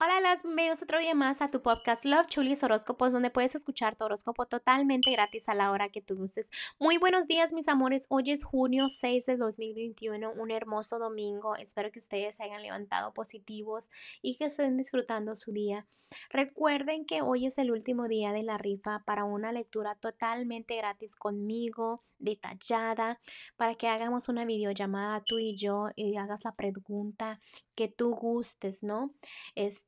[0.00, 3.96] Hola, las bienvenidos otro día más a tu podcast Love Chulis Horóscopos, donde puedes escuchar
[3.96, 6.52] tu horóscopo totalmente gratis a la hora que tú gustes.
[6.78, 8.06] Muy buenos días, mis amores.
[8.08, 11.56] Hoy es junio 6 de 2021, un hermoso domingo.
[11.56, 13.90] Espero que ustedes se hayan levantado positivos
[14.22, 15.84] y que estén disfrutando su día.
[16.30, 21.16] Recuerden que hoy es el último día de la rifa para una lectura totalmente gratis
[21.16, 23.18] conmigo, detallada,
[23.56, 27.40] para que hagamos una videollamada tú y yo y hagas la pregunta
[27.74, 29.14] que tú gustes, ¿no?
[29.54, 29.87] Este,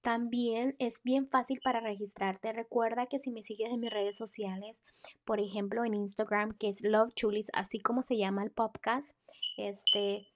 [0.00, 2.52] también es bien fácil para registrarte.
[2.52, 4.82] Recuerda que si me sigues en mis redes sociales,
[5.24, 9.16] por ejemplo en Instagram, que es Love Chulis, así como se llama el podcast,
[9.56, 10.26] este,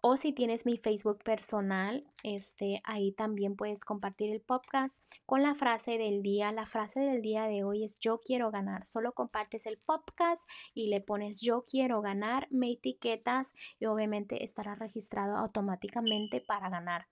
[0.00, 5.56] o si tienes mi Facebook personal, este, ahí también puedes compartir el podcast con la
[5.56, 6.52] frase del día.
[6.52, 8.86] La frase del día de hoy es yo quiero ganar.
[8.86, 14.76] Solo compartes el podcast y le pones yo quiero ganar, me etiquetas y obviamente estará
[14.76, 17.08] registrado automáticamente para ganar.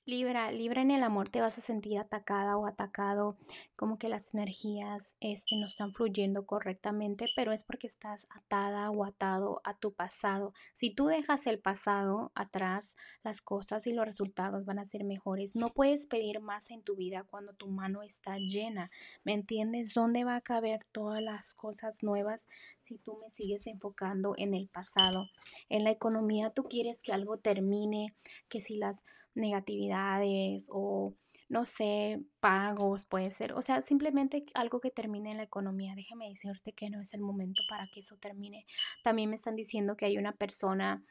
[0.07, 3.37] Libra, Libra en el amor te vas a sentir atacada o atacado,
[3.75, 9.03] como que las energías este, no están fluyendo correctamente, pero es porque estás atada o
[9.03, 10.53] atado a tu pasado.
[10.73, 15.55] Si tú dejas el pasado atrás, las cosas y los resultados van a ser mejores.
[15.55, 18.91] No puedes pedir más en tu vida cuando tu mano está llena.
[19.23, 19.95] ¿Me entiendes?
[19.95, 22.47] ¿Dónde va a caber todas las cosas nuevas
[22.83, 25.31] si tú me sigues enfocando en el pasado?
[25.67, 28.13] En la economía tú quieres que algo termine,
[28.49, 29.03] que si las
[29.35, 31.13] negatividades o
[31.47, 35.93] no sé, pagos puede ser, o sea, simplemente algo que termine en la economía.
[35.95, 38.65] Déjame decirte que no es el momento para que eso termine.
[39.03, 41.03] También me están diciendo que hay una persona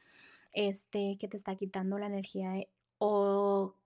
[0.52, 2.52] este que te está quitando la energía
[2.98, 3.76] o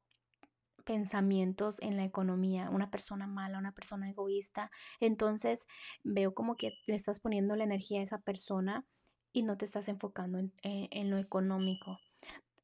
[0.84, 4.70] pensamientos en la economía, una persona mala, una persona egoísta.
[5.00, 5.66] Entonces
[6.02, 8.86] veo como que le estás poniendo la energía a esa persona
[9.32, 11.98] y no te estás enfocando en, en lo económico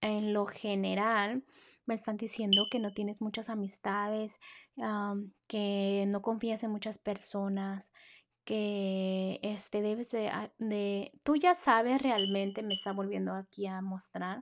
[0.05, 1.45] en lo general
[1.87, 4.39] me están diciendo que no tienes muchas amistades,
[5.47, 7.93] que no confías en muchas personas,
[8.45, 13.81] que este debes de, ah, de, tú ya sabes realmente, me está volviendo aquí a
[13.81, 14.41] mostrar,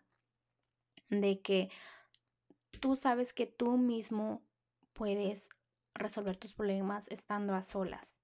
[1.09, 1.71] de que
[2.81, 4.43] tú sabes que tú mismo
[4.93, 5.49] puedes
[5.95, 8.21] resolver tus problemas estando a solas,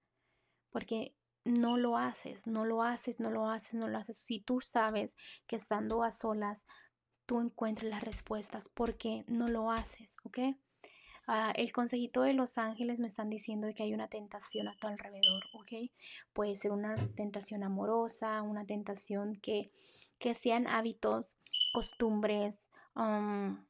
[0.71, 4.19] porque no lo haces, no lo haces, no lo haces, no lo haces.
[4.19, 5.17] Si tú sabes
[5.47, 6.67] que estando a solas
[7.29, 10.39] tú encuentres las respuestas porque no lo haces, ¿ok?
[11.27, 14.87] Ah, el consejito de los ángeles me están diciendo que hay una tentación a tu
[14.87, 15.91] alrededor, ¿ok?
[16.33, 19.71] Puede ser una tentación amorosa, una tentación que,
[20.19, 21.37] que sean hábitos,
[21.75, 23.63] costumbres um,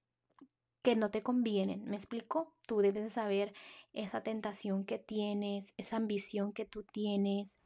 [0.83, 1.85] que no te convienen.
[1.85, 2.55] ¿Me explico?
[2.65, 3.53] Tú debes saber
[3.93, 7.59] esa tentación que tienes, esa ambición que tú tienes,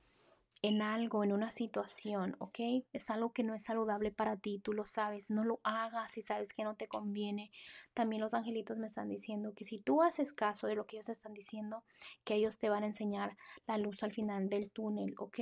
[0.63, 2.61] en algo, en una situación, ¿ok?
[2.93, 6.23] Es algo que no es saludable para ti, tú lo sabes, no lo hagas si
[6.23, 7.51] sabes que no te conviene.
[7.95, 11.09] También los angelitos me están diciendo que si tú haces caso de lo que ellos
[11.09, 11.85] están diciendo,
[12.25, 13.37] que ellos te van a enseñar
[13.67, 15.41] la luz al final del túnel, ¿ok?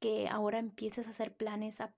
[0.00, 1.90] Que ahora empieces a hacer planes a,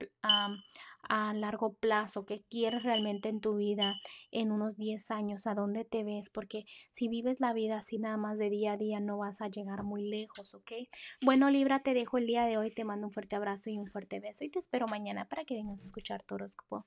[1.35, 3.97] largo plazo, que quieres realmente en tu vida
[4.31, 8.17] en unos 10 años, a dónde te ves, porque si vives la vida así nada
[8.17, 10.73] más de día a día no vas a llegar muy lejos, ¿ok?
[11.23, 13.89] Bueno, Libra, te dejo el día de hoy, te mando un fuerte abrazo y un
[13.89, 16.87] fuerte beso y te espero mañana para que vengas a escuchar tu horóscopo.